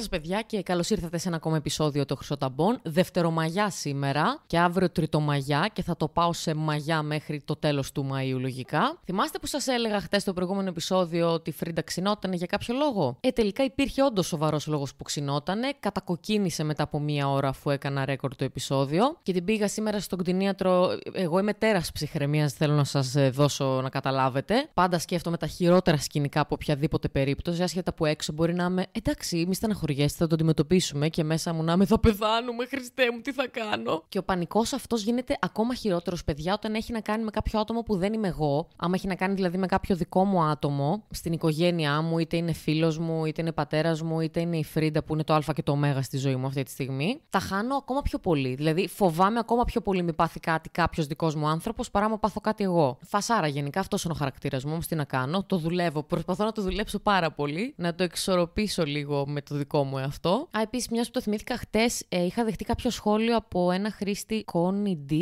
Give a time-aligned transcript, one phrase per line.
[0.00, 2.78] σας, παιδιά, και καλώς ήρθατε σε ένα ακόμα επεισόδιο των Χρυσοταμπών.
[2.82, 8.08] Δευτερομαγιά σήμερα και αύριο Τριτομαγιά και θα το πάω σε μαγιά μέχρι το τέλος του
[8.12, 8.98] Μαΐου, λογικά.
[9.04, 13.16] Θυμάστε που σας έλεγα χτες στο προηγούμενο επεισόδιο ότι η Φρίντα ξινότανε για κάποιο λόγο;
[13.20, 15.72] Ε, τελικά υπήρχε όντως σοβαρός λόγος που ξινότανε.
[15.80, 20.18] Κατακοκκίνησε μετά από μία ώρα αφού έκανα ρέκορ το επεισόδιο και την πήγα σήμερα στον
[20.18, 20.98] κτηνίατρο.
[21.12, 24.68] Εγώ είμαι τέρας ψυχραιμίας, θέλω να σας ε, δώσω να καταλάβετε.
[24.74, 29.44] Πάντα σκέφτομαι τα χειρότερα σκηνικά από οποιαδήποτε περίπτωση, άσχετα που έξω μπορεί να είμαι εντάξει,
[29.48, 29.54] μη
[29.90, 33.48] στεναχωριέστε, θα το αντιμετωπίσουμε και μέσα μου να είμαι θα πεθάνουμε, Χριστέ μου, τι θα
[33.48, 34.02] κάνω.
[34.08, 37.82] Και ο πανικός αυτός γίνεται ακόμα χειρότερος, παιδιά, όταν έχει να κάνει με κάποιο άτομο
[37.82, 38.68] που δεν είμαι εγώ.
[38.76, 42.52] Άμα έχει να κάνει δηλαδή με κάποιο δικό μου άτομο στην οικογένειά μου, είτε είναι
[42.52, 45.62] φίλος μου, είτε είναι πατέρας μου, είτε είναι η Φρίντα που είναι το Α και
[45.62, 47.20] το Ω στη ζωή μου αυτή τη στιγμή.
[47.30, 48.54] Τα χάνω ακόμα πιο πολύ.
[48.54, 52.40] Δηλαδή φοβάμαι ακόμα πιο πολύ μη πάθει κάτι κάποιος δικός μου άνθρωπος παρά μου πάθω
[52.40, 52.98] κάτι εγώ.
[53.00, 55.44] Φασάρα γενικά, αυτός είναι ο χαρακτήρας μου, όμως τι να κάνω.
[55.44, 56.02] Το δουλεύω.
[56.02, 60.48] Προσπαθώ να το δουλέψω πάρα πολύ, να το εξορροπήσω λίγο με το δικό μου εαυτό.
[60.56, 64.44] Α, επίσης, μιας που το θυμήθηκα χτες, ε, είχα δεχτεί κάποιο σχόλιο από ένα χρήστη
[64.52, 65.14] Connie D,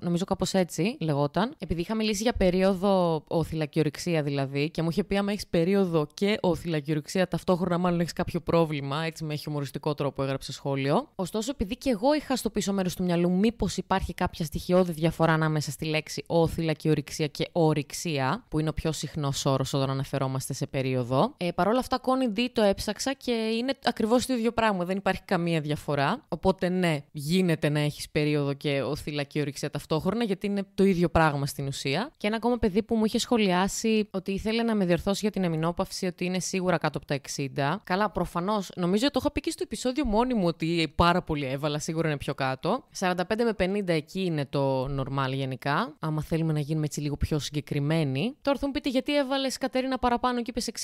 [0.00, 5.16] νομίζω κάπως έτσι λεγόταν, επειδή είχα μιλήσει για περίοδο οθυλακιορυξία δηλαδή, και μου είχε πει
[5.16, 10.52] άμα έχεις περίοδο και οθυλακιορυξία ταυτόχρονα, μάλλον έχεις κάποιο πρόβλημα, έτσι με χιουμοριστικό τρόπο έγραψε
[10.52, 11.08] σχόλιο.
[11.14, 15.32] Ωστόσο, επειδή και εγώ είχα στο πίσω μέρος του μυαλού μήπως υπάρχει κάποια στοιχειώδη διαφορά
[15.32, 20.66] ανάμεσα στη λέξη οθυλακιορυξία και ορυξία, που είναι ο πιο συχνός όρος όταν αναφερόμαστε σε
[20.66, 21.34] περίοδο.
[21.36, 24.84] Ε, Παρ' όλα αυτά, Connie D το έψαξα και είναι ακριβώς το ίδιο πράγμα.
[24.84, 26.24] Δεν υπάρχει καμία διαφορά.
[26.28, 31.46] Οπότε, ναι, γίνεται να έχεις περίοδο και οθυλακή ορυξία ταυτόχρονα, γιατί είναι το ίδιο πράγμα
[31.46, 32.12] στην ουσία.
[32.16, 35.44] Και ένα ακόμα παιδί που μου είχε σχολιάσει ότι ήθελε να με διορθώσει για την
[35.44, 37.76] αμυνόπαυση ότι είναι σίγουρα κάτω από τα 60.
[37.84, 41.46] Καλά, προφανώς, νομίζω ότι το είχα πει και στο επεισόδιο μόνη μου ότι πάρα πολύ
[41.46, 42.84] έβαλα, σίγουρα είναι πιο κάτω.
[42.98, 43.14] 45
[43.58, 45.96] με 50 εκεί είναι το normal γενικά.
[45.98, 48.36] Άμα θέλουμε να γίνουμε έτσι λίγο πιο συγκεκριμένοι.
[48.42, 50.78] Τώρα θα μου πείτε γιατί έβαλες Κατερίνα παραπάνω και είπες 60.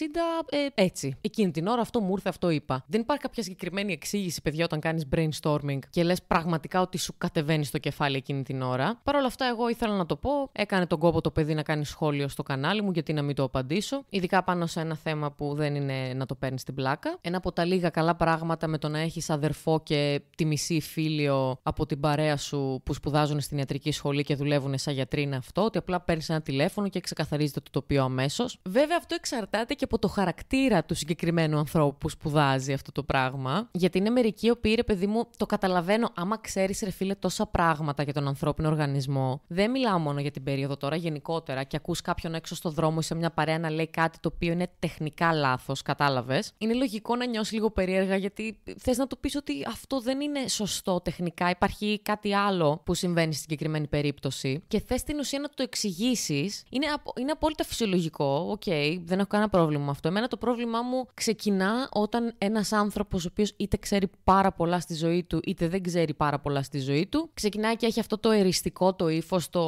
[0.51, 1.17] Ε, έτσι.
[1.21, 2.85] Εκείνη την ώρα αυτό μου ήρθε, αυτό είπα.
[2.97, 7.65] Δεν υπάρχει κάποια συγκεκριμένη εξήγηση, παιδιά, όταν κάνεις brainstorming και λες πραγματικά ότι σου κατεβαίνει
[7.65, 9.01] στο κεφάλι εκείνη την ώρα.
[9.05, 10.49] Παρ' όλα αυτά, εγώ ήθελα να το πω.
[10.53, 13.43] Έκανε τον κόπο το παιδί να κάνει σχόλιο στο κανάλι μου, γιατί να μην το
[13.43, 14.05] απαντήσω.
[14.09, 17.19] Ειδικά πάνω σε ένα θέμα που δεν είναι να το παίρνεις στην πλάκα.
[17.21, 21.59] Ένα από τα λίγα καλά πράγματα με το να έχεις αδερφό και τη μισή φίλιο
[21.63, 25.65] από την παρέα σου που σπουδάζουν στην ιατρική σχολή και δουλεύουν σαν γιατροί είναι αυτό,
[25.65, 28.59] ότι απλά παίρνεις ένα τηλέφωνο και ξεκαθαρίζεται το τοπίο αμέσως.
[28.69, 33.69] Βέβαια, αυτό εξαρτάται και από το χαρακτήρα του συγκεκριμένου ανθρώπου που σπουδάζει αυτό το πράγμα.
[33.73, 36.11] Γιατί είναι μερικοί οι οποίοι, ρε παιδί μου, το καταλαβαίνω.
[36.15, 39.41] Άμα ξέρεις, ρε φίλε, τόσα πράγματα για τον ανθρώπινο οργανισμό.
[39.47, 43.03] Δεν μιλάω μόνο για την περίοδο τώρα, γενικότερα, και ακούς κάποιον έξω στο δρόμο ή
[43.03, 46.53] σε μια παρέα να λέει κάτι το οποίο είναι τεχνικά λάθος, κατάλαβες.
[46.59, 50.49] Είναι λογικό να νιώσεις λίγο περίεργα, γιατί θες να του πεις ότι αυτό δεν είναι
[50.49, 51.51] σωστό τεχνικά.
[51.51, 54.63] Υπάρχει κάτι άλλο που συμβαίνει στην συγκεκριμένη περίπτωση.
[54.69, 56.65] Και θες την ουσία να το εξηγήσεις.
[56.71, 56.87] Είναι,
[57.21, 58.47] είναι απόλυτα φυσιολογικό.
[58.51, 60.09] OK, okay, δεν έχω κανένα πρόβλημα με αυτό.
[60.09, 64.95] Εμένα το πρόβλημά μου ξεκινά όταν ένας άνθρωπος, ο οποίος είτε ξέρει πάρα πολλά στη
[64.95, 68.31] ζωή του, είτε δεν ξέρει πάρα πολλά στη ζωή του, ξεκινάει και έχει αυτό το
[68.31, 69.63] εριστικό το ύφος, το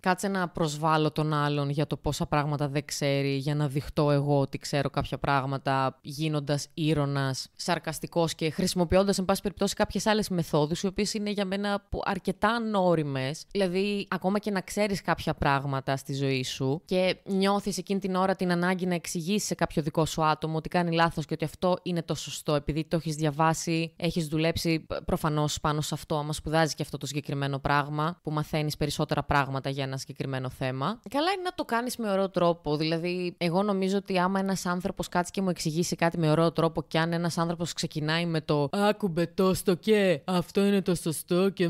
[0.00, 4.40] κάτσε να προσβάλλω τον άλλον για το πόσα πράγματα δεν ξέρει, για να δειχτώ εγώ
[4.40, 10.82] ότι ξέρω κάποια πράγματα, γίνοντας είρωνας, σαρκαστικός και χρησιμοποιώντας, εν πάση περιπτώσει, κάποιες άλλες μεθόδους,
[10.82, 13.44] οι οποίες είναι για μένα αρκετά ανώριμες.
[13.50, 18.36] Δηλαδή, ακόμα και να ξέρεις κάποια πράγματα στη ζωή σου και νιώθεις εκείνη την ώρα
[18.36, 21.76] την ανάγκη να εξηγήσεις σε κάποιο δικό σου άτομο ότι κάνει λάθος και ότι αυτό
[21.82, 26.74] είναι το σωστό, επειδή το έχεις διαβάσει, έχεις δουλέψει προφανώς πάνω σε αυτό, άμα σπουδάζει
[26.74, 31.00] και αυτό το συγκεκριμένο πράγμα, που μαθαίνεις περισσότερα πράγματα για ένα συγκεκριμένο θέμα.
[31.10, 32.76] Καλά είναι να το κάνεις με ωραίο τρόπο.
[32.76, 36.82] Δηλαδή, εγώ νομίζω ότι άμα ένας άνθρωπος κάτσει και μου εξηγήσει κάτι με ωραίο τρόπο,
[36.82, 41.48] και αν ένας άνθρωπος ξεκινάει με το Άκουμπε το στο και αυτό είναι το σωστό
[41.48, 41.68] και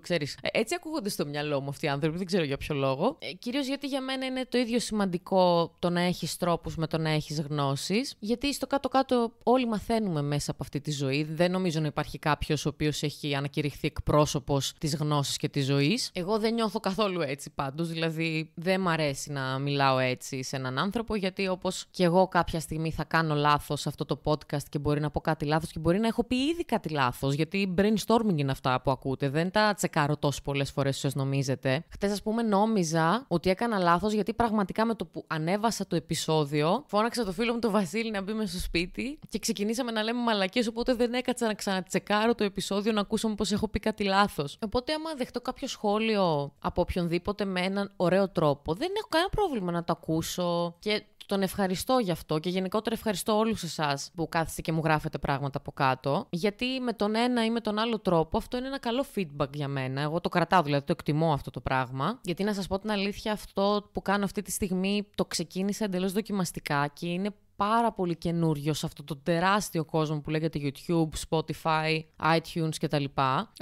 [0.00, 0.38] ξέρεις.
[0.52, 3.16] Έτσι ακούγονται στο μυαλό μου αυτοί οι άνθρωποι, δεν ξέρω για ποιο λόγο.
[3.18, 6.98] Ε, Κυρίως γιατί για μένα είναι το ίδιο σημαντικό το να έχεις τρόπους με το
[6.98, 8.14] να έχεις γνώσεις.
[8.18, 11.24] Γιατί στο κάτω-κάτω όλοι μαθαίνουμε μέσα από αυτή τη ζωή.
[11.24, 16.10] Δεν νομίζω να υπάρχει κάποιος ο οποίος έχει ανακηρυχθεί εκπρόσωπος της γνώσης και της ζωής.
[16.12, 17.88] Εγώ δεν νιώθω καθόλου έτσι πάντως.
[17.88, 22.60] Δηλαδή δεν μ' αρέσει να μιλάω έτσι σε έναν άνθρωπο, γιατί όπως και εγώ κάποια
[22.60, 25.78] στιγμή θα κάνω λάθος σε αυτό το podcast και μπορεί να πω κάτι λάθος και
[25.78, 27.34] μπορεί να έχω πει ήδη κάτι λάθος.
[27.34, 29.28] Γιατί brainstorming είναι αυτά που ακούτε.
[29.28, 31.84] Δεν τα τσεκάρω τόσο πολλές φορές όσο νομίζετε.
[31.88, 36.84] Χθε, ας πούμε, νόμιζα ότι έκανα λάθος γιατί πραγματικά με το που ανέβασα το επεισόδιο,
[36.86, 40.20] φώναξα το φίλο μου τον Βασίλη να μπει με στο σπίτι και ξεκινήσαμε να λέμε
[40.20, 40.62] μαλακίε.
[40.68, 44.58] Οπότε δεν έκατσα να ξανατσεκάρω το επεισόδιο να ακούσω πω έχω πει κάτι λάθος.
[44.64, 49.72] Οπότε, άμα δεχτώ κάποιο σχόλιο από οποιονδήποτε με έναν ωραίο τρόπο, δεν έχω κανένα πρόβλημα
[49.72, 54.60] να το ακούσω και τον ευχαριστώ γι' αυτό και γενικότερα ευχαριστώ όλους εσάς που κάθεστε
[54.60, 56.26] και μου γράφετε πράγματα από κάτω.
[56.30, 59.68] Γιατί με τον ένα ή με τον άλλο τρόπο αυτό είναι ένα καλό feedback για
[59.68, 60.00] μένα.
[60.00, 62.20] Εγώ το κρατάω, δηλαδή το εκτιμώ αυτό το πράγμα.
[62.22, 66.12] Γιατί να σας πω την αλήθεια, αυτό που κάνω αυτή τη στιγμή το ξεκίνησα εντελώς
[66.12, 72.00] δοκιμαστικά και είναι πάρα πολύ καινούριο σε αυτό το τεράστιο κόσμο που λέγεται YouTube, Spotify,
[72.36, 73.04] iTunes κτλ.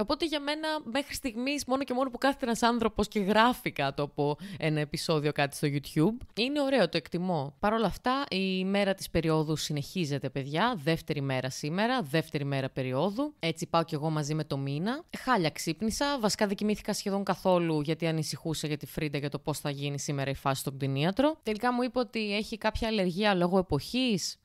[0.01, 4.03] Οπότε για μένα μέχρι στιγμής, μόνο και μόνο που κάθεται ένας άνθρωπος και γράφει κάτω
[4.03, 7.55] από ένα επεισόδιο κάτι στο YouTube, είναι ωραίο, το εκτιμώ.
[7.59, 10.79] Παρ' όλα αυτά, η μέρα της περίοδου συνεχίζεται, παιδιά.
[10.83, 13.35] Δεύτερη μέρα σήμερα, δεύτερη μέρα περίοδου.
[13.39, 15.05] Έτσι πάω κι εγώ μαζί με το μήνα.
[15.19, 16.19] Χάλια ξύπνησα.
[16.21, 19.99] Βασικά δεν κοιμήθηκα σχεδόν καθόλου γιατί ανησυχούσα για τη Φρίντα για το πώς θα γίνει
[19.99, 21.37] σήμερα η φάση στον κτηνίατρο.
[21.43, 23.89] Τελικά μου είπε ότι έχει κάποια αλλεργία λόγω εποχής,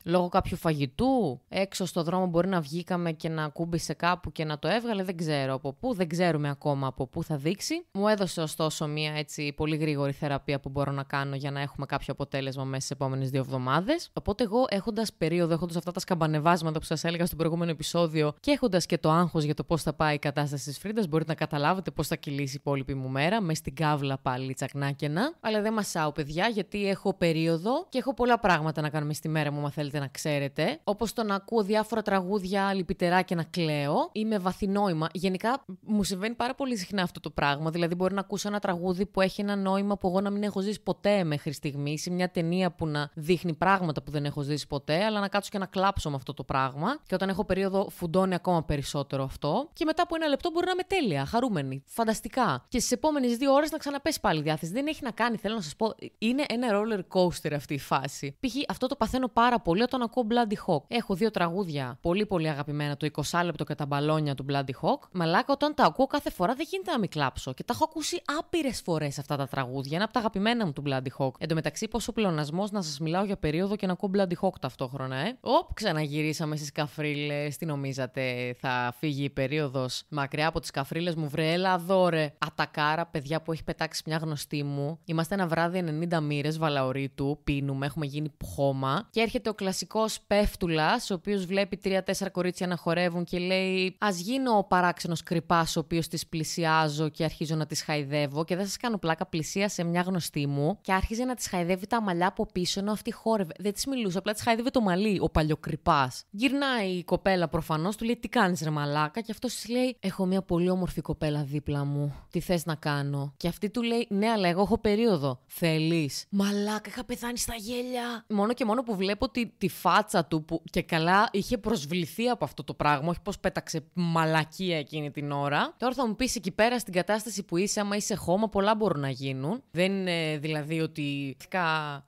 [0.03, 1.42] λόγω κάποιου φαγητού.
[1.50, 5.03] Έξω στο δρόμο μπορεί να βγήκαμε και να κούμπησε κάπου και να το έβγαλε.
[5.03, 7.86] Δεν ξέρω από πού, δεν ξέρουμε ακόμα από πού θα δείξει.
[7.92, 11.86] Μου έδωσε ωστόσο μια έτσι πολύ γρήγορη θεραπεία που μπορώ να κάνω για να έχουμε
[11.86, 14.09] κάποιο αποτέλεσμα μέσα στις επόμενες δύο εβδομάδες.
[14.13, 18.51] Οπότε εγώ έχοντας περίοδο, έχοντας αυτά τα σκαμπανεβάσματα που σας έλεγα στο προηγούμενο επεισόδιο και
[18.51, 21.36] έχοντας και το άγχος για το πώς θα πάει η κατάσταση της Φρίντα, μπορείτε να
[21.36, 25.33] καταλάβετε πώς θα κυλήσει η υπόλοιπη μου μέρα, μες στην κάβλα πάλι τσακνάκαινα.
[25.39, 29.51] Αλλά δεν μασάω, παιδιά, γιατί έχω περίοδο και έχω πολλά πράγματα να κάνουμε στη μέρα
[29.51, 30.80] μου, αν θέλετε να ξέρετε.
[30.83, 35.07] Όπως το να ακούω διάφορα τραγούδια λυπητερά και να κλαίω ή με βαθινόημα.
[35.13, 37.69] Γενικά μου συμβαίνει πάρα πολύ συχνά αυτό το πράγμα.
[37.69, 40.62] Δηλαδή, μπορεί να ακούσω ένα τραγούδι που έχει ένα νόημα που εγώ να μην έχω
[40.62, 44.68] ζήσει ποτέ μέχρι στιγμής ή μια ταινία που να δείχνει πράγματα που δεν έχω ζήσει
[44.68, 47.00] ποτέ, αλλά να κάτσω και να κλάψω με αυτό το πράγμα.
[47.07, 49.69] Και όταν έχω περίοδο, φουντώνει ακόμα περισσότερο αυτό.
[49.74, 52.66] Και μετά από ένα λεπτό μπορεί να είμαι τέλεια, χαρούμενη, φανταστικά.
[52.68, 54.72] Και στις επόμενες δύο ώρες να ξαναπέσει πάλι διάθεση.
[54.72, 58.38] Δεν έχει να κάνει, θέλω να σας πω, είναι ένα roller coaster αυτή η φάση.
[58.39, 58.56] Π.χ.
[58.68, 60.83] αυτό το παθαίνω πάρα πολύ όταν ακούω Bloody Hawk.
[60.88, 65.00] Έχω δύο τραγούδια πολύ πολύ αγαπημένα, το 20 λεπτό και τα μπαλόνια του Bloody Hawk.
[65.12, 67.53] Μαλάκα όταν τα ακούω κάθε φορά δεν γίνεται να μην κλάψω.
[67.53, 69.95] Και τα έχω ακούσει άπειρες φορές αυτά τα τραγούδια.
[69.95, 71.31] Ένα από τα αγαπημένα μου του Bloody Hawk.
[71.38, 74.59] Εν τω μεταξύ, πόσο πλεονασμός να σας μιλάω για περίοδο και να ακούω Bloody Hawk
[74.62, 75.38] ταυτόχρονα, ε.
[75.41, 77.57] Οπ, ξαναγυρίσαμε στις καφρίλες.
[77.57, 82.33] Τι νομίζατε, θα φύγει η περίοδος μακριά από τις καφρίλες μου, βρε, έλα δώρε.
[82.38, 85.00] Ατακάρα, παιδιά που έχει πετάξει μια γνωστή μου.
[85.06, 89.05] Είμαστε ένα βράδυ 90 μοίρες βαλαωρίτου, πίνουμε, έχουμε γίνει χώμα.
[89.10, 94.10] Και έρχεται ο κλασικός πέφτουλας, ο οποίος βλέπει τρία-τέσσερα κορίτσια να χορεύουν και λέει Α
[94.10, 98.44] γίνω ο παράξενος κρυπάς, ο οποίος τις πλησιάζω και αρχίζω να τις χαϊδεύω.
[98.46, 101.88] Και δεν σας κάνω πλάκα πλησία σε μια γνωστή μου και άρχιζε να τη χαϊδεύει
[101.88, 103.54] τα μαλλιά από πίσω ενώ αυτή χόρευε.
[103.60, 106.24] Δεν της μιλούσε, απλά της χαϊδεύε το μαλλί, ο παλιοκρυπάς.
[106.30, 110.25] Γυρνάει η κοπέλα προφανώς, του λέει Τι κάνεις, ρε μαλάκα, και αυτός της λέει Έχω
[110.25, 112.16] μια πολύ όμορφη κοπέλα δίπλα μου.
[112.30, 115.40] Τι θες να κάνω; Και αυτή του λέει Ναι, αλλά εγώ έχω περίοδο.
[115.46, 118.25] Θέλεις; Μαλάκα, είχα πεθάνει στα γέλια.
[118.30, 122.45] Μόνο και μόνο που βλέπω τη, τη φάτσα του που και καλά είχε προσβληθεί από
[122.45, 125.74] αυτό το πράγμα, όχι πως πέταξε μαλακία εκείνη την ώρα.
[125.77, 129.00] Τώρα θα μου πεις εκεί πέρα στην κατάσταση που είσαι, άμα είσαι χώμα, πολλά μπορούν
[129.00, 129.63] να γίνουν.
[129.71, 131.38] Δεν είναι δηλαδή ότι.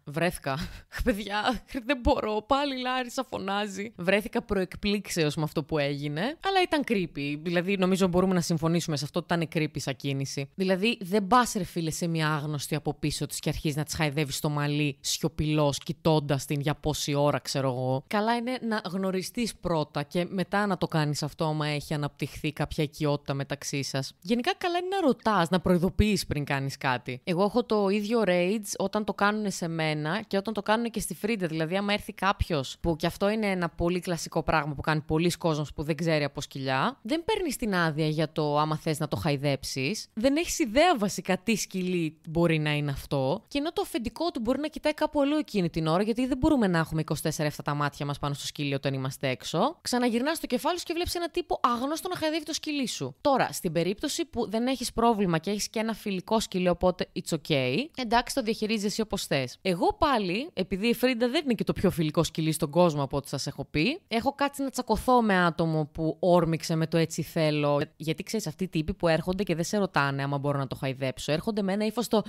[0.04, 0.58] Βρέθηκα.
[1.04, 2.42] Παιδιά, δεν μπορώ.
[2.48, 3.94] Πάλι Λάρισα φωνάζει.
[3.96, 6.22] Βρέθηκα προεκπλήξεως με αυτό που έγινε.
[6.22, 7.40] Αλλά ήταν creepy.
[7.42, 10.50] Δηλαδή, νομίζω μπορούμε να συμφωνήσουμε σε αυτό ότι ήταν creepy σαν κίνηση.
[10.56, 13.96] Δηλαδή, δεν πας ρε φίλε σε μια άγνωστη από πίσω της και αρχίζεις να της
[13.96, 18.04] χαϊδεύεις στο μαλλί σιωπηλός, κοιτώντας την για πόση ώρα, ξέρω εγώ.
[18.08, 22.84] Καλά είναι να γνωριστείς πρώτα και μετά να το κάνεις αυτό, άμα έχει αναπτυχθεί κάποια
[22.84, 24.14] οικειότητα μεταξύ σας.
[24.22, 27.22] Γενικά, καλά είναι να ρωτάς, να προειδοποιείς πριν κάνεις κάτι.
[27.24, 31.00] Εγώ έχω το ίδιο rage όταν το κάνουν σε μένα και όταν το κάνουν και
[31.00, 31.48] στη Φρίντα.
[31.48, 35.32] Δηλαδή, άμα έρθει κάποιος που και αυτό είναι ένα πολύ κλασικό πράγμα που κάνει πολύς
[35.32, 39.08] κόσμος που δεν ξέρει από σκυλιά, δεν παίρνεις την άδεια για το άμα θες να
[39.08, 40.08] το χαϊδέψεις.
[40.14, 43.44] Δεν έχεις ιδέα βασικά τι σκυλί μπορεί να είναι αυτό.
[43.48, 46.38] Και ενώ το αφεντικό του μπορεί να κοιτάει κάπου αλλού εκείνη την ώρα, γιατί δεν
[46.38, 49.78] μπορούμε να έχουμε 24 εφτά τα μάτια μας πάνω στο σκυλί όταν είμαστε έξω.
[49.82, 53.16] Ξαναγυρνάς στο κεφάλι σου και βλέπεις ένα τύπο άγνωστο να χαϊδεύει το σκυλί σου.
[53.22, 57.38] Τώρα, στην περίπτωση που δεν έχεις πρόβλημα και έχεις και ένα φιλικό σκυλί, οπότε it's
[57.38, 59.58] okay, εντάξει, το διαχειρίζεσαι όπως θες.
[59.62, 63.18] Εγώ πάλι, επειδή η Φρίντα δεν είναι και το πιο φιλικό σκυλί στον κόσμο από
[63.18, 67.22] ό,τι σας έχω πει, έχω κάτσει να τσακωθώ με άτομο που όρμηξε με το έτσι
[67.22, 67.82] θέλω.
[67.96, 70.76] Γιατί ξέρεις, αυτοί οι τύποι που έρχονται και δεν σε ρωτάνε άμα μπορώ να το
[70.76, 72.18] χαϊδέψω, έρχονται με ένα ύφος το.
[72.18, 72.22] Α,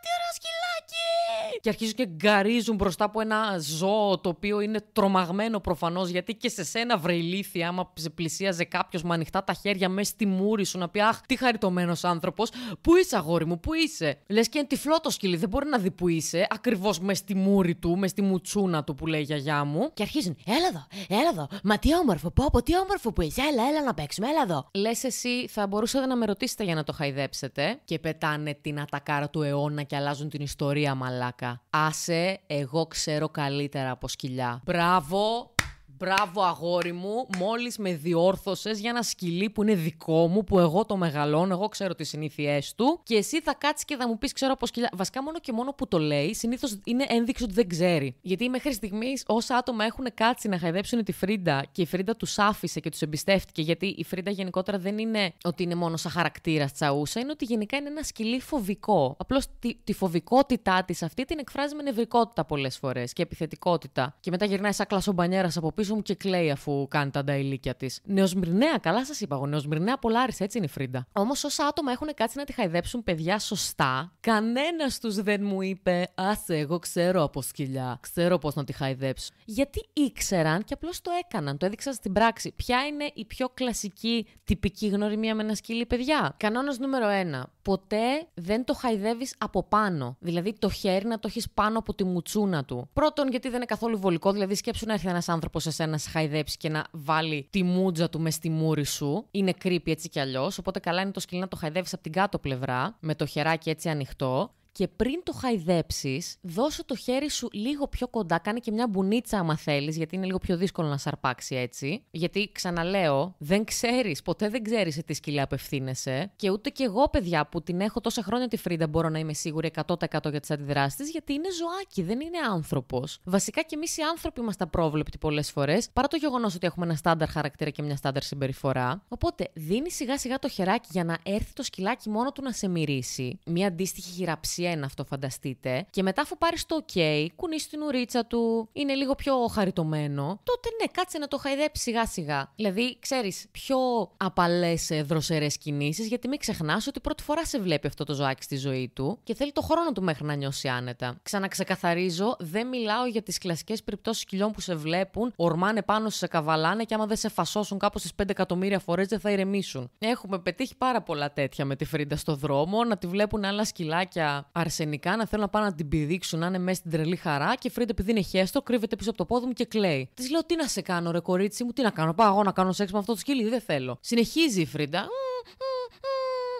[0.00, 1.25] τι ωραίο σκυλάκι!
[1.60, 6.48] Και αρχίζουν και γκαρίζουν μπροστά από ένα ζώο το οποίο είναι τρομαγμένο προφανώς γιατί και
[6.48, 10.78] σε σένα βρελήθη άμα σε πλησίαζε κάποιος με ανοιχτά τα χέρια μέσα στη μούρη σου
[10.78, 12.50] να πει Αχ, τι χαριτωμένος άνθρωπος,
[12.80, 15.78] πού είσαι αγόρι μου, πού είσαι; Λες και είναι τυφλό το σκυλί, δεν μπορεί να
[15.78, 19.24] δει που είσαι, ακριβώς μες στη μούρη του, μες στη μουτσούνα του που λέει η
[19.24, 19.90] γιαγιά μου.
[19.94, 23.40] Και αρχίζουν, έλα εδώ, έλα εδώ, μα τι όμορφο, πω, πω, τι όμορφο που είσαι,
[23.52, 24.68] έλα, έλα να παίξουμε, έλα εδώ.
[24.74, 29.30] Λες εσύ, θα μπορούσατε να με ρωτήσετε για να το χαϊδέψετε και πετάνε την ατακάρα
[29.30, 31.35] του αιώνα και αλλάζουν την ιστορία, μαλάκα.
[31.70, 34.60] Άσε, εγώ ξέρω καλύτερα από σκυλιά.
[34.64, 35.54] Μπράβο,
[35.98, 37.26] Μπράβο, αγόρι μου.
[37.38, 41.68] Μόλις με διόρθωσες για ένα σκυλί που είναι δικό μου, που εγώ το μεγαλώνω, εγώ
[41.68, 43.00] ξέρω τις συνήθειές του.
[43.02, 44.90] Και εσύ θα κάτσεις και θα μου πεις, ξέρω από σκυλιά.
[44.92, 48.16] Βασικά, μόνο και μόνο που το λέει, συνήθως είναι ένδειξη ότι δεν ξέρει.
[48.20, 52.38] Γιατί μέχρι στιγμής, όσα άτομα έχουν κάτσει να χαϊδέψουν τη Φρίντα και η Φρίντα τους
[52.38, 56.72] άφησε και τους εμπιστεύτηκε, γιατί η Φρίντα γενικότερα δεν είναι ότι είναι μόνο σαν χαρακτήρας
[56.72, 59.14] τσαούσα, είναι ότι γενικά είναι ένα σκυλί φοβικό.
[59.18, 64.16] Απλώς τη, τη φοβικότητά της αυτή την εκφράζει με νευρικότητα πολλές φορές και επιθετικότητα.
[64.20, 68.00] Και μετά γυρνάει σαν κλασομπανιέρας από πίσω μου και κλαίει αφού κάνει τα νταηλίκια της.
[68.04, 69.46] Νεοσμυρνιά, καλά σας είπα εγώ.
[69.46, 71.06] Νεοσμυρνιά από Λάρισα, έτσι είναι η Φρίντα.
[71.12, 76.08] Όμως όσα άτομα έχουν κάτσει να τη χαϊδέψουν παιδιά σωστά, κανένας τους δεν μου είπε
[76.14, 77.98] Άσε, εγώ ξέρω από σκυλιά.
[78.02, 79.28] Ξέρω πώς να τη χαϊδέψω.
[79.44, 81.56] Γιατί ήξεραν και απλώς το έκαναν.
[81.56, 82.52] Το έδειξαν στην πράξη.
[82.56, 87.06] Ποια είναι η πιο κλασική τυπική γνωριμία με ένα σκυλί, παιδιά; Κανόνας νούμερο
[87.40, 87.42] 1.
[87.62, 90.16] Ποτέ δεν το χαϊδεύεις από πάνω.
[90.20, 92.88] Δηλαδή το χέρι να το έχεις πάνω από τη μουτσούνα του.
[92.92, 94.32] Πρώτον, γιατί δεν είναι καθόλου βολικό.
[94.32, 97.62] Δηλαδή, σκέψου να έρθει ένας άνθρωπος σε σένα να σε χαϊδέψει και να βάλει τη
[97.62, 99.26] μούτζα του μες στη μούρη σου.
[99.30, 100.58] Είναι creepy έτσι κι αλλιώς.
[100.58, 103.70] Οπότε καλά είναι το σκυλί να το χαϊδεύεις από την κάτω πλευρά, με το χεράκι
[103.70, 108.38] έτσι ανοιχτό και πριν το χαϊδέψεις, δώσε το χέρι σου λίγο πιο κοντά.
[108.38, 112.04] Κάνε και μια μπουνίτσα, άμα θέλεις, γιατί είναι λίγο πιο δύσκολο να σαρπάξει έτσι.
[112.10, 116.32] Γιατί ξαναλέω, δεν ξέρεις, ποτέ δεν ξέρεις σε τι σκυλιά απευθύνεσαι.
[116.36, 119.32] Και ούτε κι εγώ, παιδιά, που την έχω τόσα χρόνια τη Φρίντα, μπορώ να είμαι
[119.32, 123.18] σίγουρη 100% για τις αντιδράσεις τη, γιατί είναι ζωάκι, δεν είναι άνθρωπος.
[123.24, 126.94] Βασικά και εμείς οι άνθρωποι είμαστε απρόβλεπτοι πολλές φορές, παρά το γεγονός ότι έχουμε ένα
[126.94, 129.02] στάνταρ χαρακτήρα και μια στάνταρ συμπεριφορά.
[129.08, 132.68] Οπότε δίνει σιγά σιγά το χεράκι για να έρθει το σκυλάκι μόνο του να σε
[132.68, 133.38] μυρίσει.
[133.46, 135.86] Μια αντίστοιχη χειραψία ένα αυτό, φανταστείτε.
[135.90, 140.68] Και μετά, αφού πάρεις το OK, κουνήσεις την ουρίτσα του, είναι λίγο πιο χαριτωμένο, τότε
[140.80, 142.52] ναι, κάτσε να το χαϊδέψεις σιγά σιγά.
[142.56, 143.76] Δηλαδή, ξέρεις, πιο
[144.16, 148.42] απαλές ε, δροσερές κινήσεις, γιατί μην ξεχνάς ότι πρώτη φορά σε βλέπει αυτό το ζωάκι
[148.42, 151.18] στη ζωή του και θέλει το χρόνο του μέχρι να νιώσει άνετα.
[151.22, 156.84] Ξαναξεκαθαρίζω, δεν μιλάω για τις κλασικές περιπτώσεις σκυλιών που σε βλέπουν, ορμάνε πάνω σε καβαλάνε
[156.84, 159.90] και άμα δεν σε φασώσουν κάπως στις 5 εκατομμύρια φορές δεν θα ηρεμήσουν.
[159.98, 164.48] Έχουμε πετύχει πάρα πολλά τέτοια με τη Φρίντα στο δρόμο, να τη βλέπουν άλλα σκυλάκια
[164.56, 167.70] αρσενικά, να θέλουν να πάνε να την πηδήξουν, να είναι μέσα στην τρελή χαρά και
[167.70, 170.08] η Φρίντα επειδή είναι χέστω, κρύβεται πίσω από το πόδι μου και κλαίει.
[170.14, 172.14] Της λέω τι να σε κάνω, ρε κορίτσι μου, τι να κάνω.
[172.14, 173.98] Πάω εγώ να κάνω σεξ με αυτό το σκύλι, δεν θέλω.
[174.00, 175.08] Συνεχίζει η Φρίντα.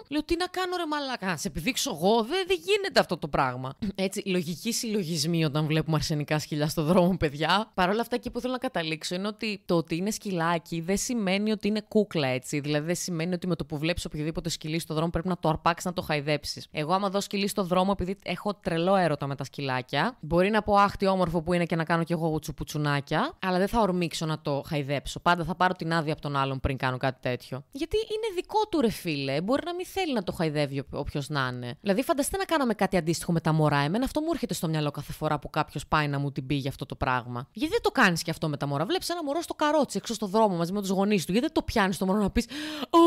[0.09, 3.27] Λέω τι να κάνω ρε μαλάκα, να σε επιδείξω εγώ, δεν, δεν γίνεται αυτό το
[3.27, 3.73] πράγμα.
[3.95, 7.71] Έτσι, λογική συλλογισμή όταν βλέπουμε αρσενικά σκυλιά στο δρόμο, παιδιά.
[7.73, 10.97] Παρ' όλα αυτά, εκεί που θέλω να καταλήξω είναι ότι το ότι είναι σκυλάκι δεν
[10.97, 12.59] σημαίνει ότι είναι κούκλα έτσι.
[12.59, 15.49] Δηλαδή, δεν σημαίνει ότι με το που βλέπεις οποιοδήποτε σκυλί στο δρόμο πρέπει να το
[15.49, 16.67] αρπάξεις να το χαϊδέψεις.
[16.71, 20.61] Εγώ, άμα δω σκυλί στο δρόμο, επειδή έχω τρελό έρωτα με τα σκυλάκια, μπορεί να
[20.61, 24.25] πω άχτι όμορφο που είναι και να κάνω κι εγώ τσουπουτσουνάκια, αλλά δεν θα ορμήξω
[24.25, 25.19] να το χαϊδέψω.
[25.19, 27.63] Πάντα θα πάρω την άδεια από τον άλλον πριν κάνω κάτι τέτοιο.
[27.71, 29.41] Γιατί είναι δικό του ρε φίλε.
[29.41, 31.77] Μπορεί να μην θέλει να το χαϊδεύει όποιος να είναι.
[31.81, 33.77] Δηλαδή, φανταστείτε να κάναμε κάτι αντίστοιχο με τα μωρά.
[33.77, 36.55] Εμένα αυτό μου έρχεται στο μυαλό κάθε φορά που κάποιος πάει να μου την πει
[36.55, 37.47] για αυτό το πράγμα.
[37.51, 38.85] Γιατί δεν το κάνεις και αυτό με τα μωρά.
[38.85, 41.31] Βλέπεις ένα μωρό στο καρότσι έξω στο δρόμο μαζί με τους γονείς του.
[41.31, 42.45] Γιατί δεν το πιάνεις το μωρό να πεις
[42.89, 42.99] Ω,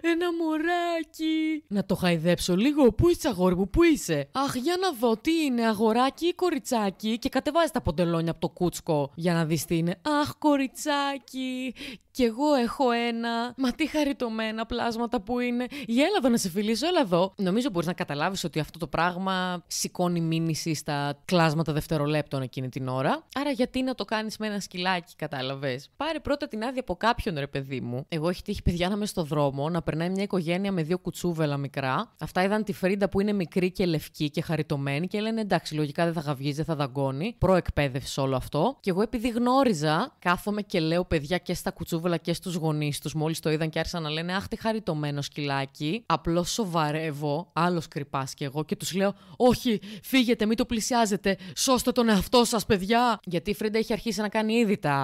[0.00, 1.64] ένα μωράκι.
[1.68, 2.92] Να το χαϊδέψω λίγο.
[2.92, 7.18] Πού είσαι, αγόρι μου, πού είσαι; Αχ, για να δω τι είναι, αγοράκι ή κοριτσάκι;
[7.18, 10.00] Και κατεβάζει τα ποντελόνια από το κούτσκο για να δεις τι είναι.
[10.20, 11.74] Αχ, κοριτσάκι.
[12.10, 13.54] Κι εγώ έχω ένα.
[13.56, 15.66] Μα τι χαριτωμένα πλάσματα που είναι.
[15.86, 17.32] Για έλα εδώ να σε φιλήσω, έλα εδώ.
[17.36, 22.88] Νομίζω μπορείς να καταλάβεις ότι αυτό το πράγμα σηκώνει μήνυση στα κλάσματα δευτερολέπτων εκείνη την
[22.88, 23.24] ώρα.
[23.34, 27.38] Άρα γιατί να το κάνεις με ένα σκυλάκι, κατάλαβες; Πάρε πρώτα την άδεια από κάποιον,
[27.38, 28.04] ρε παιδί μου.
[28.08, 31.56] Εγώ έχει τύχει παιδιά να είμαι στο δρόμο, να περνάει μια οικογένεια με δύο κουτσούβελα
[31.56, 32.12] μικρά.
[32.20, 36.04] Αυτά είδαν τη Φρίντα που είναι μικρή και λευκή και χαριτωμένη και λένε εντάξει, λογικά
[36.04, 37.36] δεν θα γαυγίζει, δεν θα δαγκώνει.
[37.38, 38.76] Προεκπαίδευση όλο αυτό.
[38.80, 43.14] Και εγώ επειδή γνώριζα, κάθομαι και λέω παιδιά και στα κουτσούβελα και στους γονείς τους,
[43.14, 46.03] μόλις το είδαν και άρχισαν να λένε Αχ, τι χαριτωμένο σκυλάκι.
[46.06, 51.38] Απλώς σοβαρεύω, άλλος κρυπάς κι εγώ και τους λέω Όχι, φύγετε, μην το πλησιάζετε.
[51.56, 53.20] Σώστε τον εαυτό σας, παιδιά.
[53.24, 54.94] Γιατί η Φρίντα έχει αρχίσει να κάνει ήδη τα.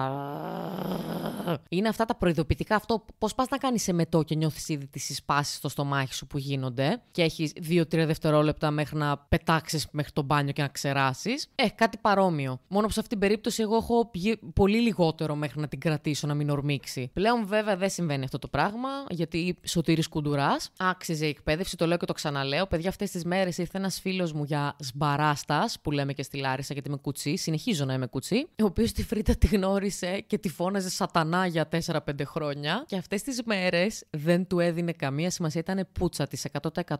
[1.69, 2.75] Είναι αυτά τα προειδοποιητικά.
[2.75, 6.27] Αυτό πώς πας να κάνεις σε μετό και νιώθεις ήδη τις συσπάσει στο στομάχι σου
[6.27, 11.47] που γίνονται και έχεις 2-3 δευτερόλεπτα μέχρι να πετάξεις μέχρι το μπάνιο και να ξεράσεις.
[11.55, 12.59] Ε, κάτι παρόμοιο.
[12.67, 14.11] Μόνο που σε αυτή την περίπτωση εγώ έχω
[14.53, 17.09] πολύ λιγότερο μέχρι να την κρατήσω να μην ορμήξει.
[17.13, 20.71] Πλέον βέβαια δεν συμβαίνει αυτό το πράγμα, γιατί σωτήρης κουντουράς.
[20.91, 22.67] Άξιζε η εκπαίδευση, το λέω και το ξαναλέω.
[22.67, 26.73] Παιδιά, αυτές τις μέρες ήρθε ένας φίλος μου για σμπαράστας, που λέμε και στη Λάρισα,
[26.73, 27.35] γιατί είμαι κουτσή.
[27.37, 28.47] Συνεχίζω να είμαι κουτσή.
[28.61, 32.83] Ο οποίος τη Φρίτα τη γνώρισε και τη φώναζε σατανά για 4-5 χρόνια.
[32.87, 36.45] Και αυτές τις μέρες δεν του έδινε καμία σημασία, ήταν πούτσα της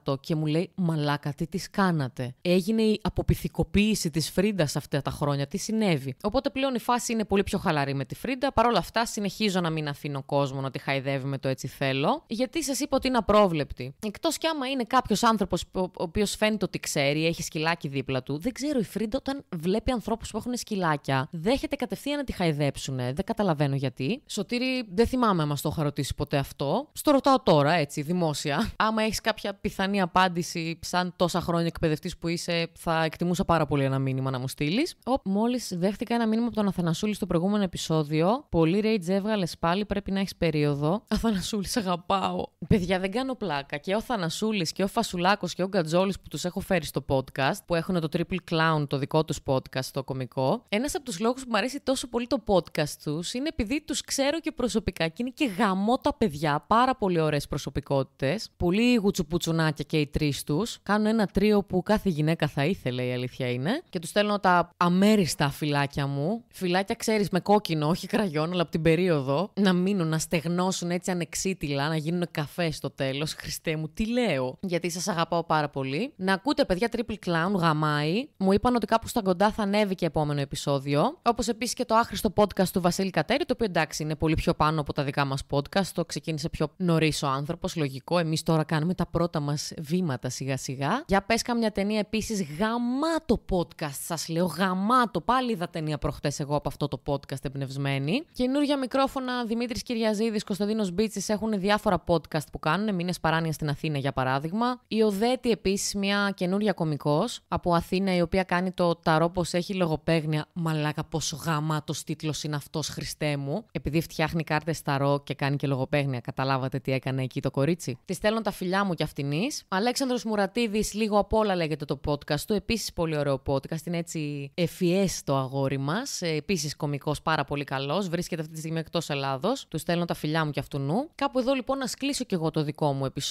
[0.06, 2.36] 100% και μου λέει Μαλάκα, τι της κάνατε.
[2.42, 5.48] Έγινε η αποπιθηκοποίηση της Φρίντας αυτά τα χρόνια.
[5.48, 6.16] Τι συνέβη.
[6.24, 8.54] Οπότε πλέον η φάση είναι πολύ πιο χαλαρή με τη Φρίντα.
[8.54, 12.24] Παρ' όλα αυτά, συνεχίζω να μην αφήνω κόσμο να τη χαϊδεύει με το έτσι θέλω.
[12.28, 13.81] Γιατί σας είπα ότι είναι απρόβλεπτη.
[14.06, 18.40] Εκτός κι άμα είναι κάποιος άνθρωπος ο οποίος φαίνεται ότι ξέρει, έχει σκυλάκι δίπλα του.
[18.40, 22.96] Δεν ξέρω, η Φρίντα όταν βλέπει ανθρώπους που έχουν σκυλάκια, δέχεται κατευθείαν να τη χαϊδέψουν.
[22.96, 24.22] Δεν καταλαβαίνω γιατί.
[24.26, 26.90] Σωτήρι, δεν θυμάμαι μα το είχα ρωτήσει ποτέ αυτό.
[26.94, 28.72] Στο ρωτάω τώρα, έτσι, δημόσια.
[28.76, 33.84] Άμα έχεις κάποια πιθανή απάντηση, σαν τόσα χρόνια εκπαιδευτής που είσαι, θα εκτιμούσα πάρα πολύ
[33.84, 34.96] ένα μήνυμα να μου στείλεις.
[35.24, 38.46] Μόλις δέχτηκα ένα μήνυμα από τον Αθανασούλη στο προηγούμενο επεισόδιο.
[38.50, 41.04] Πολύ rage έβγαλες πάλι, πρέπει να έχεις περίοδο.
[41.16, 42.46] Αθανασούλη, αγαπάω.
[42.68, 43.61] Παιδιά, δεν κάνω πλάκα.
[43.82, 47.58] Και ο Θανασούλης και ο Φασουλάκος και ο Γκατζόλης που τους έχω φέρει στο podcast,
[47.66, 50.66] που έχουν το Triple Clown, το δικό τους podcast, το κομικό.
[50.70, 54.02] Ένας από τους λόγους που μου αρέσει τόσο πολύ το podcast τους είναι επειδή τους
[54.02, 56.64] ξέρω και προσωπικά και είναι και γαμό τα παιδιά.
[56.68, 58.50] Πάρα πολύ ωραίες προσωπικότητες.
[58.58, 60.80] Πολύ γουτσουπουτσουνάκια και οι τρεις τους.
[60.84, 63.82] Κάνουν ένα τρίο που κάθε γυναίκα θα ήθελε, η αλήθεια είναι.
[63.90, 66.44] Και τους στέλνω τα αμέριστα φυλάκια μου.
[66.52, 69.52] Φυλάκια, ξέρεις, με κόκκινο, όχι κραγιόν, αλλά από την περίοδο.
[69.54, 73.34] Να μείνουν, να στεγνώσουν έτσι ανεξίτηλα, να γίνουν καφέ στο τέλος.
[73.52, 76.14] Χριστέ μου, τι λέω; Γιατί σας αγαπάω πάρα πολύ.
[76.16, 78.28] Να ακούτε, παιδιά, Triple Clown, γαμάει.
[78.38, 81.18] Μου είπαν ότι κάπου στα κοντά θα ανέβει και επόμενο επεισόδιο.
[81.22, 84.54] Όπως επίσης και το άχρηστο podcast του Βασίλη Κατέρη, το οποίο εντάξει είναι πολύ πιο
[84.54, 85.86] πάνω από τα δικά μας podcast.
[85.94, 88.18] Το ξεκίνησε πιο νωρίς ο άνθρωπος, λογικό.
[88.18, 91.04] Εμείς τώρα κάνουμε τα πρώτα μας βήματα σιγά-σιγά.
[91.08, 95.22] Για πες καμιά ταινία επίσης γαμάτο podcast, σας λέω γαμάτο.
[95.22, 98.24] Πάλι είδα ταινία προχτές εγώ από αυτό το podcast εμπνευσμένη.
[98.34, 102.96] Καινούργια μικρόφωνα Δημήτρης Κυριαζίδης, Κωνσταντίνος Μπίτσης έχουν διάφορα podcast που κάνουν.
[102.96, 104.82] Μήνες παράνοια στην Αθήνα για παράδειγμα.
[104.88, 109.74] Η Οδέτη επίσης, μια καινούρια κωμικός από Αθήνα, η οποία κάνει το ταρό πως έχει
[109.74, 110.46] λογοπαίγνια.
[110.54, 113.66] Μαλάκα, πόσο γαμάτος τίτλος είναι αυτός, Χριστέ μου.
[113.72, 117.98] Επειδή φτιάχνει κάρτες ταρό και κάνει και λογοπαίγνια, καταλάβατε τι έκανε εκεί το κορίτσι.
[118.06, 119.64] Της στέλνω τα φιλιά μου κι αυτινής.
[119.68, 122.54] Αλέξανδρος Μουρατίδης, λίγο απ' όλα λέγεται το podcast του.
[122.54, 123.86] Επίσης πολύ ωραίο podcast.
[123.86, 126.22] Είναι έτσι ευφιέ το αγόρι μας.
[126.22, 128.08] Επίσης κωμικός, πάρα πολύ καλός.
[128.08, 129.66] Βρίσκεται αυτή τη στιγμή εκτός Ελλάδος.
[129.68, 131.10] Του στέλνω τα φιλιά μου κι αυτού νου.
[131.16, 133.30] Κάπου εδώ λοιπόν να σκλήσω κι εγώ το δικό μου επεισόδιο.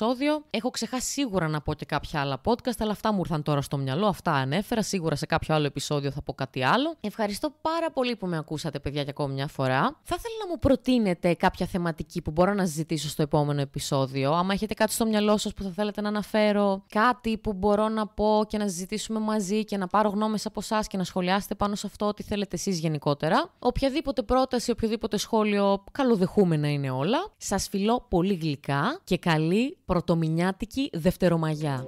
[0.50, 3.76] Έχω ξεχάσει σίγουρα να πω και κάποια άλλα podcast, αλλά αυτά μου ήρθαν τώρα στο
[3.76, 4.06] μυαλό.
[4.06, 4.82] Αυτά ανέφερα.
[4.82, 6.96] Σίγουρα σε κάποιο άλλο επεισόδιο θα πω κάτι άλλο.
[7.00, 9.80] Ευχαριστώ πάρα πολύ που με ακούσατε, παιδιά, για ακόμη μια φορά.
[10.02, 14.32] Θα ήθελα να μου προτείνετε κάποια θεματική που μπορώ να συζητήσω στο επόμενο επεισόδιο.
[14.32, 18.06] Άμα έχετε κάτι στο μυαλό σας που θα θέλετε να αναφέρω, κάτι που μπορώ να
[18.06, 21.74] πω και να συζητήσουμε μαζί και να πάρω γνώμες από εσά και να σχολιάσετε πάνω
[21.74, 23.50] σε αυτό ό,τι θέλετε εσείς γενικότερα.
[23.58, 27.18] Οποιαδήποτε πρόταση, οποιοδήποτε σχόλιο, καλοδεχούμενα είναι όλα.
[27.36, 31.84] Σας φιλώ πολύ γλυκά και καλή πρωτομηνιάτικη δευτερομαγιά.